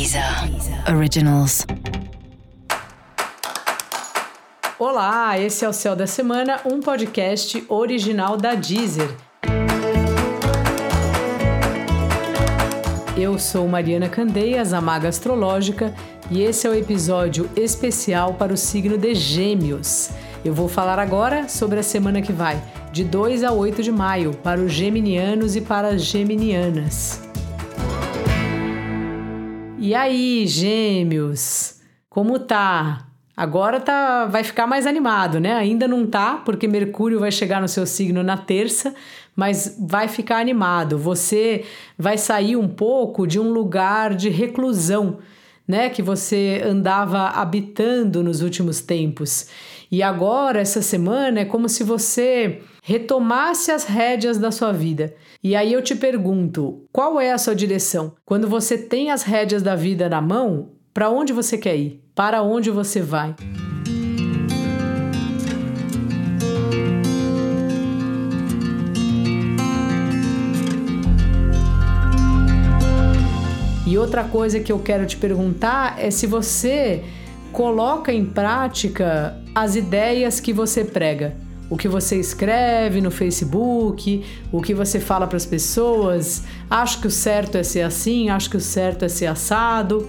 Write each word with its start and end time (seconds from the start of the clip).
Deezer 0.00 0.24
Originals. 0.96 1.66
Olá, 4.78 5.38
esse 5.38 5.62
é 5.62 5.68
o 5.68 5.74
Céu 5.74 5.94
da 5.94 6.06
Semana, 6.06 6.58
um 6.64 6.80
podcast 6.80 7.62
original 7.68 8.38
da 8.38 8.54
Deezer. 8.54 9.14
Eu 13.14 13.38
sou 13.38 13.68
Mariana 13.68 14.08
Candeias, 14.08 14.72
a 14.72 14.80
maga 14.80 15.10
astrológica, 15.10 15.94
e 16.30 16.40
esse 16.40 16.66
é 16.66 16.70
o 16.70 16.74
episódio 16.74 17.50
especial 17.54 18.32
para 18.32 18.54
o 18.54 18.56
signo 18.56 18.96
de 18.96 19.14
Gêmeos. 19.14 20.08
Eu 20.42 20.54
vou 20.54 20.66
falar 20.66 20.98
agora 20.98 21.46
sobre 21.46 21.78
a 21.78 21.82
semana 21.82 22.22
que 22.22 22.32
vai, 22.32 22.58
de 22.90 23.04
2 23.04 23.44
a 23.44 23.52
8 23.52 23.82
de 23.82 23.92
maio, 23.92 24.32
para 24.32 24.62
os 24.62 24.72
geminianos 24.72 25.56
e 25.56 25.60
para 25.60 25.88
as 25.88 26.00
geminianas. 26.00 27.20
E 29.82 29.94
aí, 29.94 30.46
Gêmeos? 30.46 31.76
Como 32.10 32.38
tá? 32.38 33.06
Agora 33.34 33.80
tá, 33.80 34.26
vai 34.26 34.44
ficar 34.44 34.66
mais 34.66 34.86
animado, 34.86 35.40
né? 35.40 35.54
Ainda 35.54 35.88
não 35.88 36.06
tá, 36.06 36.34
porque 36.44 36.68
Mercúrio 36.68 37.18
vai 37.18 37.32
chegar 37.32 37.62
no 37.62 37.66
seu 37.66 37.86
signo 37.86 38.22
na 38.22 38.36
terça, 38.36 38.94
mas 39.34 39.78
vai 39.80 40.06
ficar 40.06 40.36
animado. 40.36 40.98
Você 40.98 41.64
vai 41.98 42.18
sair 42.18 42.56
um 42.56 42.68
pouco 42.68 43.26
de 43.26 43.40
um 43.40 43.50
lugar 43.50 44.14
de 44.14 44.28
reclusão, 44.28 45.16
né, 45.66 45.88
que 45.88 46.02
você 46.02 46.60
andava 46.62 47.28
habitando 47.28 48.22
nos 48.22 48.42
últimos 48.42 48.82
tempos. 48.82 49.46
E 49.90 50.02
agora, 50.02 50.60
essa 50.60 50.82
semana, 50.82 51.40
é 51.40 51.44
como 51.46 51.70
se 51.70 51.82
você 51.82 52.60
retomasse 52.90 53.70
as 53.70 53.84
rédeas 53.84 54.36
da 54.36 54.50
sua 54.50 54.72
vida. 54.72 55.14
E 55.44 55.54
aí 55.54 55.72
eu 55.72 55.80
te 55.80 55.94
pergunto, 55.94 56.88
qual 56.92 57.20
é 57.20 57.30
a 57.30 57.38
sua 57.38 57.54
direção? 57.54 58.14
Quando 58.24 58.48
você 58.48 58.76
tem 58.76 59.12
as 59.12 59.22
rédeas 59.22 59.62
da 59.62 59.76
vida 59.76 60.08
na 60.08 60.20
mão, 60.20 60.70
para 60.92 61.08
onde 61.08 61.32
você 61.32 61.56
quer 61.56 61.76
ir? 61.76 62.02
Para 62.16 62.42
onde 62.42 62.68
você 62.68 63.00
vai? 63.00 63.36
E 73.86 73.96
outra 73.96 74.24
coisa 74.24 74.58
que 74.58 74.72
eu 74.72 74.80
quero 74.80 75.06
te 75.06 75.16
perguntar 75.16 75.94
é 75.96 76.10
se 76.10 76.26
você 76.26 77.04
coloca 77.52 78.12
em 78.12 78.24
prática 78.24 79.40
as 79.54 79.76
ideias 79.76 80.40
que 80.40 80.52
você 80.52 80.84
prega. 80.84 81.49
O 81.70 81.76
que 81.76 81.86
você 81.86 82.16
escreve 82.16 83.00
no 83.00 83.10
Facebook, 83.10 84.24
o 84.50 84.60
que 84.60 84.74
você 84.74 84.98
fala 84.98 85.26
para 85.26 85.36
as 85.36 85.46
pessoas. 85.46 86.42
Acho 86.68 87.00
que 87.00 87.06
o 87.06 87.10
certo 87.10 87.56
é 87.56 87.62
ser 87.62 87.82
assim, 87.82 88.28
acho 88.28 88.50
que 88.50 88.56
o 88.56 88.60
certo 88.60 89.04
é 89.04 89.08
ser 89.08 89.26
assado. 89.26 90.06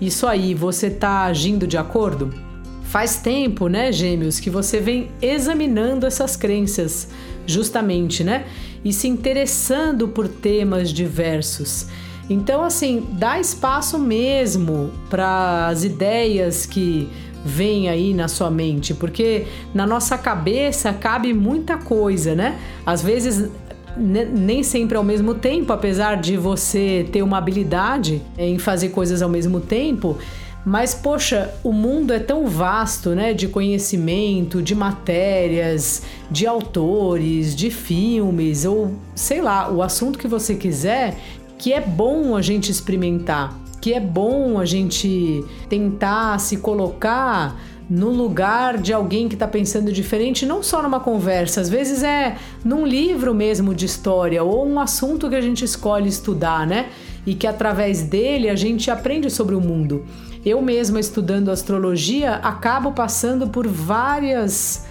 Isso 0.00 0.26
aí, 0.26 0.52
você 0.54 0.88
está 0.88 1.22
agindo 1.22 1.66
de 1.68 1.78
acordo? 1.78 2.34
Faz 2.82 3.16
tempo, 3.16 3.68
né, 3.68 3.92
Gêmeos, 3.92 4.40
que 4.40 4.50
você 4.50 4.80
vem 4.80 5.08
examinando 5.22 6.04
essas 6.04 6.36
crenças, 6.36 7.08
justamente, 7.46 8.24
né? 8.24 8.44
E 8.84 8.92
se 8.92 9.08
interessando 9.08 10.08
por 10.08 10.28
temas 10.28 10.92
diversos. 10.92 11.86
Então, 12.28 12.62
assim, 12.62 13.06
dá 13.12 13.38
espaço 13.38 13.98
mesmo 13.98 14.90
para 15.10 15.68
as 15.68 15.84
ideias 15.84 16.66
que 16.66 17.08
vêm 17.44 17.88
aí 17.88 18.14
na 18.14 18.26
sua 18.26 18.50
mente, 18.50 18.94
porque 18.94 19.46
na 19.74 19.86
nossa 19.86 20.16
cabeça 20.16 20.92
cabe 20.92 21.34
muita 21.34 21.76
coisa, 21.76 22.34
né? 22.34 22.58
Às 22.86 23.02
vezes 23.02 23.50
nem 23.96 24.62
sempre 24.62 24.96
ao 24.96 25.04
mesmo 25.04 25.34
tempo, 25.34 25.72
apesar 25.72 26.16
de 26.16 26.36
você 26.36 27.06
ter 27.12 27.22
uma 27.22 27.38
habilidade 27.38 28.20
em 28.36 28.58
fazer 28.58 28.88
coisas 28.88 29.22
ao 29.22 29.28
mesmo 29.28 29.60
tempo. 29.60 30.18
Mas, 30.66 30.94
poxa, 30.94 31.54
o 31.62 31.70
mundo 31.70 32.12
é 32.12 32.18
tão 32.18 32.46
vasto, 32.46 33.10
né? 33.10 33.34
De 33.34 33.46
conhecimento, 33.46 34.62
de 34.62 34.74
matérias, 34.74 36.02
de 36.30 36.46
autores, 36.46 37.54
de 37.54 37.70
filmes, 37.70 38.64
ou 38.64 38.94
sei 39.14 39.42
lá, 39.42 39.70
o 39.70 39.82
assunto 39.82 40.18
que 40.18 40.26
você 40.26 40.54
quiser, 40.54 41.16
que 41.58 41.72
é 41.72 41.80
bom 41.80 42.34
a 42.34 42.40
gente 42.40 42.72
experimentar, 42.72 43.56
que 43.84 43.92
é 43.92 44.00
bom 44.00 44.58
a 44.58 44.64
gente 44.64 45.44
tentar 45.68 46.40
se 46.40 46.56
colocar 46.56 47.60
no 47.86 48.08
lugar 48.08 48.78
de 48.78 48.94
alguém 48.94 49.28
que 49.28 49.34
está 49.34 49.46
pensando 49.46 49.92
diferente, 49.92 50.46
não 50.46 50.62
só 50.62 50.82
numa 50.82 51.00
conversa, 51.00 51.60
às 51.60 51.68
vezes 51.68 52.02
é 52.02 52.34
num 52.64 52.86
livro 52.86 53.34
mesmo 53.34 53.74
de 53.74 53.84
história 53.84 54.42
ou 54.42 54.66
um 54.66 54.80
assunto 54.80 55.28
que 55.28 55.36
a 55.36 55.40
gente 55.42 55.66
escolhe 55.66 56.08
estudar, 56.08 56.66
né? 56.66 56.86
E 57.26 57.34
que 57.34 57.46
através 57.46 58.00
dele 58.00 58.48
a 58.48 58.56
gente 58.56 58.90
aprende 58.90 59.28
sobre 59.28 59.54
o 59.54 59.60
mundo. 59.60 60.06
Eu 60.46 60.62
mesma 60.62 60.98
estudando 60.98 61.50
astrologia 61.50 62.36
acabo 62.36 62.92
passando 62.92 63.48
por 63.48 63.68
várias 63.68 64.83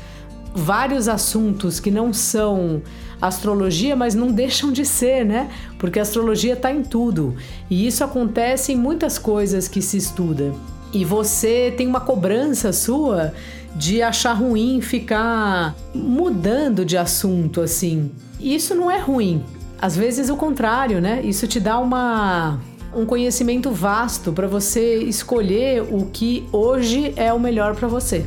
vários 0.53 1.07
assuntos 1.07 1.79
que 1.79 1.89
não 1.89 2.13
são 2.13 2.81
astrologia, 3.21 3.95
mas 3.95 4.13
não 4.13 4.31
deixam 4.31 4.71
de 4.71 4.85
ser, 4.85 5.25
né? 5.25 5.49
Porque 5.77 5.97
a 5.97 6.01
astrologia 6.01 6.53
está 6.53 6.71
em 6.71 6.83
tudo. 6.83 7.35
E 7.69 7.87
isso 7.87 8.03
acontece 8.03 8.73
em 8.73 8.75
muitas 8.75 9.17
coisas 9.17 9.67
que 9.67 9.81
se 9.81 9.97
estuda. 9.97 10.53
E 10.93 11.03
você 11.03 11.73
tem 11.75 11.87
uma 11.87 12.01
cobrança 12.01 12.71
sua 12.71 13.33
de 13.75 14.01
achar 14.01 14.33
ruim 14.33 14.81
ficar 14.81 15.75
mudando 15.95 16.85
de 16.85 16.97
assunto 16.97 17.61
assim. 17.61 18.11
Isso 18.39 18.75
não 18.75 18.91
é 18.91 18.99
ruim. 18.99 19.43
Às 19.81 19.97
vezes 19.97 20.29
o 20.29 20.35
contrário, 20.35 21.01
né? 21.01 21.21
Isso 21.23 21.47
te 21.47 21.59
dá 21.59 21.79
uma 21.79 22.59
um 22.95 23.07
conhecimento 23.07 23.71
vasto 23.71 24.31
para 24.31 24.47
você 24.47 24.97
escolher 24.97 25.81
o 25.81 26.05
que 26.13 26.47
hoje 26.51 27.11
é 27.15 27.33
o 27.33 27.39
melhor 27.39 27.75
para 27.75 27.87
você. 27.87 28.23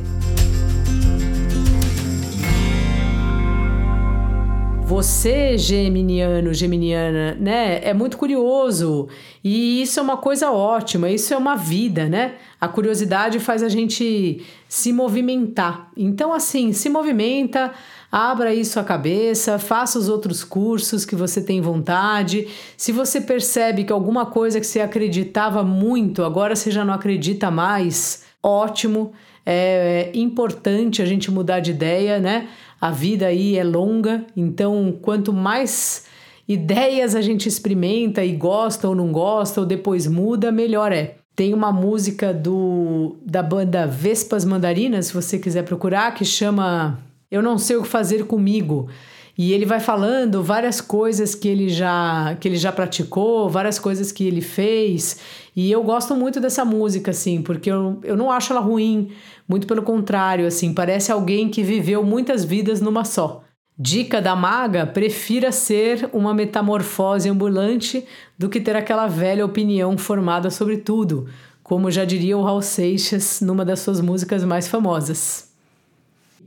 Você, 4.87 5.57
geminiano, 5.57 6.53
geminiana, 6.53 7.35
né? 7.37 7.81
É 7.83 7.93
muito 7.93 8.17
curioso. 8.17 9.09
E 9.43 9.81
isso 9.81 9.99
é 9.99 10.01
uma 10.01 10.15
coisa 10.15 10.49
ótima, 10.49 11.09
isso 11.09 11.33
é 11.33 11.37
uma 11.37 11.57
vida, 11.57 12.07
né? 12.07 12.35
A 12.59 12.69
curiosidade 12.69 13.37
faz 13.37 13.61
a 13.61 13.67
gente 13.67 14.45
se 14.69 14.93
movimentar. 14.93 15.91
Então, 15.97 16.31
assim, 16.31 16.71
se 16.71 16.87
movimenta, 16.87 17.73
abra 18.09 18.53
isso 18.53 18.79
a 18.79 18.83
cabeça, 18.83 19.59
faça 19.59 19.99
os 19.99 20.07
outros 20.07 20.45
cursos 20.45 21.03
que 21.03 21.17
você 21.17 21.41
tem 21.41 21.59
vontade. 21.59 22.47
Se 22.77 22.93
você 22.93 23.19
percebe 23.19 23.83
que 23.83 23.91
alguma 23.91 24.25
coisa 24.25 24.57
que 24.57 24.65
você 24.65 24.79
acreditava 24.79 25.65
muito, 25.65 26.23
agora 26.23 26.55
você 26.55 26.71
já 26.71 26.85
não 26.85 26.93
acredita 26.93 27.51
mais, 27.51 28.23
ótimo. 28.41 29.11
É 29.49 30.11
importante 30.13 31.01
a 31.01 31.05
gente 31.05 31.31
mudar 31.31 31.61
de 31.61 31.71
ideia, 31.71 32.19
né? 32.19 32.49
A 32.81 32.91
vida 32.91 33.27
aí 33.27 33.57
é 33.57 33.63
longa, 33.63 34.25
então 34.35 34.93
quanto 35.01 35.31
mais 35.31 36.05
ideias 36.45 37.15
a 37.15 37.21
gente 37.21 37.47
experimenta 37.47 38.25
e 38.25 38.33
gosta 38.33 38.89
ou 38.89 38.93
não 38.93 39.09
gosta 39.09 39.61
ou 39.61 39.65
depois 39.65 40.05
muda, 40.05 40.51
melhor 40.51 40.91
é. 40.91 41.15
Tem 41.33 41.53
uma 41.53 41.71
música 41.71 42.33
do 42.33 43.15
da 43.25 43.41
banda 43.41 43.87
Vespas 43.87 44.43
Mandarinas, 44.43 45.07
se 45.07 45.13
você 45.13 45.39
quiser 45.39 45.63
procurar, 45.63 46.13
que 46.13 46.25
chama 46.25 46.99
Eu 47.31 47.41
não 47.41 47.57
sei 47.57 47.77
o 47.77 47.83
que 47.83 47.87
fazer 47.87 48.25
comigo. 48.25 48.89
E 49.37 49.53
ele 49.53 49.65
vai 49.65 49.79
falando 49.79 50.41
várias 50.41 50.81
coisas 50.81 51.35
que 51.35 51.47
ele 51.47 51.69
já 51.69 52.35
que 52.39 52.47
ele 52.47 52.57
já 52.57 52.71
praticou, 52.71 53.47
várias 53.47 53.77
coisas 53.77 54.11
que 54.11 54.25
ele 54.25 54.41
fez. 54.41 55.19
E 55.55 55.71
eu 55.71 55.83
gosto 55.83 56.15
muito 56.15 56.39
dessa 56.39 56.65
música, 56.65 57.11
assim, 57.11 57.41
porque 57.43 57.69
eu, 57.69 57.99
eu 58.03 58.17
não 58.17 58.31
acho 58.31 58.51
ela 58.51 58.61
ruim. 58.61 59.11
Muito 59.47 59.67
pelo 59.67 59.83
contrário, 59.83 60.47
assim, 60.47 60.73
parece 60.73 61.11
alguém 61.11 61.49
que 61.49 61.61
viveu 61.61 62.03
muitas 62.03 62.43
vidas 62.43 62.81
numa 62.81 63.05
só. 63.05 63.43
Dica 63.77 64.19
da 64.19 64.35
maga: 64.35 64.87
prefira 64.87 65.51
ser 65.51 66.09
uma 66.11 66.33
metamorfose 66.33 67.29
ambulante 67.29 68.03
do 68.39 68.49
que 68.49 68.59
ter 68.59 68.75
aquela 68.75 69.05
velha 69.05 69.45
opinião 69.45 69.95
formada 69.99 70.49
sobre 70.49 70.77
tudo, 70.77 71.27
como 71.61 71.91
já 71.91 72.03
diria 72.05 72.35
o 72.35 72.41
Raul 72.41 72.63
Seixas 72.63 73.39
numa 73.39 73.63
das 73.63 73.81
suas 73.81 74.01
músicas 74.01 74.43
mais 74.43 74.67
famosas. 74.67 75.46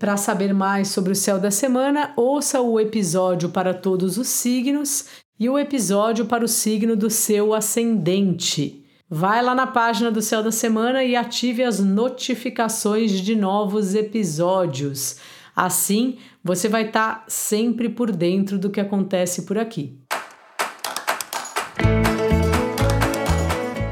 Para 0.01 0.17
saber 0.17 0.55
mais 0.55 0.89
sobre 0.89 1.13
o 1.13 1.15
céu 1.15 1.39
da 1.39 1.51
semana, 1.51 2.15
ouça 2.17 2.59
o 2.63 2.81
episódio 2.81 3.51
para 3.51 3.75
todos 3.75 4.17
os 4.17 4.29
signos 4.29 5.05
e 5.39 5.47
o 5.47 5.59
episódio 5.59 6.25
para 6.25 6.43
o 6.43 6.49
signo 6.49 6.97
do 6.97 7.11
seu 7.11 7.53
ascendente. 7.53 8.83
Vai 9.11 9.43
lá 9.43 9.55
na 9.55 9.67
página 9.67 10.11
do 10.11 10.23
Céu 10.23 10.43
da 10.43 10.51
Semana 10.51 11.05
e 11.05 11.15
ative 11.15 11.63
as 11.63 11.81
notificações 11.81 13.21
de 13.21 13.37
novos 13.37 13.95
episódios. 13.95 15.19
Assim, 15.55 16.17
você 16.43 16.67
vai 16.67 16.87
estar 16.87 17.17
tá 17.17 17.25
sempre 17.29 17.91
por 17.91 18.11
dentro 18.11 18.59
do 18.59 18.71
que 18.71 18.81
acontece 18.81 19.43
por 19.43 19.59
aqui. 19.59 20.00